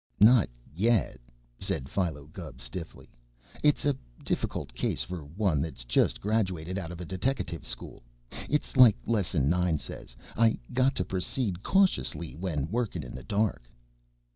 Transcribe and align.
"Not 0.19 0.49
yet," 0.73 1.19
said 1.59 1.87
Philo 1.87 2.25
Gubb 2.25 2.59
stiffly. 2.59 3.11
"It's 3.61 3.85
a 3.85 3.95
difficult 4.25 4.73
case 4.73 5.03
for 5.03 5.19
one 5.25 5.61
that's 5.61 5.83
just 5.83 6.19
graduated 6.19 6.79
out 6.79 6.91
of 6.91 6.99
a 7.01 7.05
deteckative 7.05 7.67
school. 7.67 8.01
It's 8.49 8.75
like 8.75 8.97
Lesson 9.05 9.47
Nine 9.47 9.77
says 9.77 10.15
I 10.35 10.57
got 10.73 10.95
to 10.95 11.05
proceed 11.05 11.61
cautiously 11.61 12.33
when 12.35 12.67
workin' 12.71 13.03
in 13.03 13.13
the 13.13 13.21
dark." 13.21 13.69